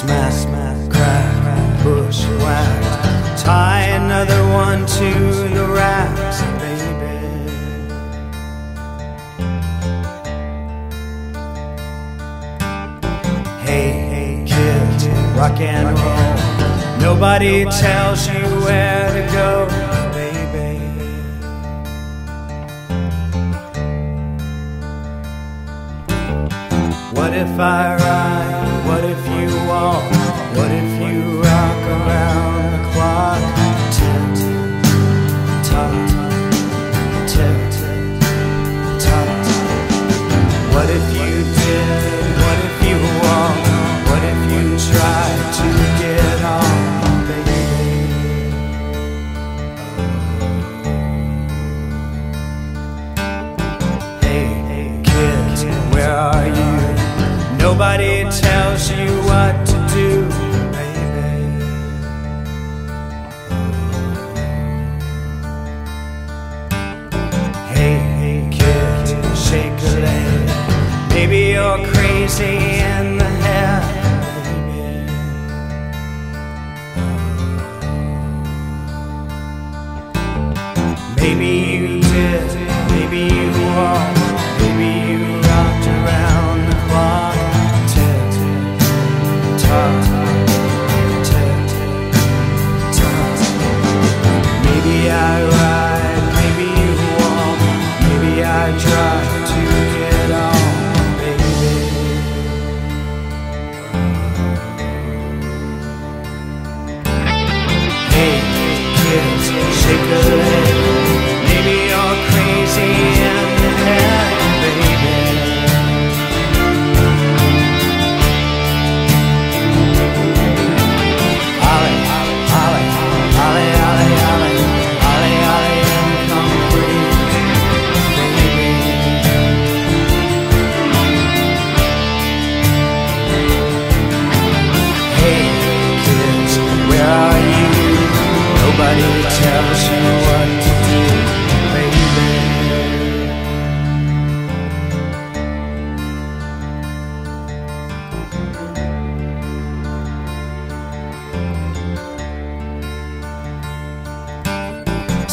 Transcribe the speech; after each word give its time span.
Smash, 0.00 0.32
smash, 0.32 0.88
crack, 0.88 1.84
bushwhacked. 1.84 3.44
Tie 3.44 3.82
another 3.82 4.42
one 4.48 4.86
to 4.86 5.10
the 5.54 5.66
racks, 5.66 6.40
baby. 6.58 7.18
Hey, 13.60 13.90
hey, 14.08 14.44
kid, 14.46 15.36
rock 15.36 15.60
and 15.60 15.86
roll. 15.98 16.98
Nobody 16.98 17.66
tells 17.66 18.26
you 18.26 18.40
where 18.64 19.06
to 19.12 19.22
go, 19.34 19.68
baby. 20.14 20.78
What 27.14 27.34
if 27.34 27.60
I 27.60 28.09
Nobody 57.90 58.22
tells 58.40 58.88
you 58.88 59.08
what 59.26 59.66
to 59.66 59.76
do, 59.92 60.22
baby. 60.70 61.38
Hey, 67.74 67.96
hey, 68.20 68.40
kids, 68.52 69.10
shake 69.44 69.80
a 69.82 69.84
leg. 70.04 70.48
Maybe 71.08 71.38
you're 71.50 71.82
crazy 71.88 72.44
in 72.44 73.18
the 73.18 73.24
head, 73.24 73.82
baby. 74.36 75.10
Maybe 81.16 81.50
you 81.74 82.00
did, 82.02 82.48
maybe 82.92 83.20
you 83.34 83.48
walked, 83.74 84.19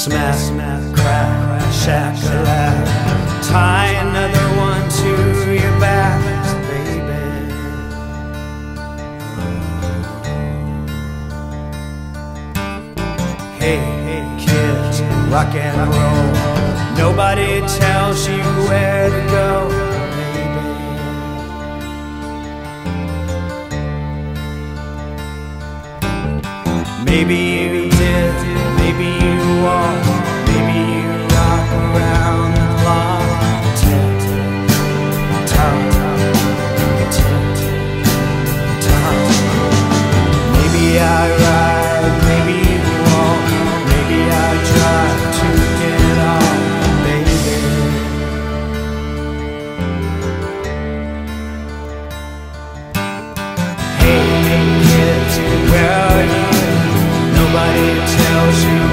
Smash, 0.00 0.38
smash, 0.48 0.94
crack, 0.98 1.60
shakalak. 1.82 2.86
Tie 3.46 3.92
another 4.00 4.46
one 4.56 4.88
to 4.88 5.10
your 5.52 5.78
back, 5.78 6.18
baby. 6.70 7.20
Hey, 13.60 13.80
hey, 14.06 14.24
kids, 14.40 15.02
rock 15.30 15.54
and 15.54 15.76
roll. 15.92 16.32
Nobody 16.96 17.60
tells 17.68 18.26
you 18.26 18.42
where 18.68 19.10
to 19.10 19.22
go. 19.28 19.50
Maybe 27.04 27.89
maybe 28.78 29.08
you 29.24 29.36
walked, 29.64 30.09
Nobody 57.52 57.98
tells 58.06 58.64
you 58.64 58.89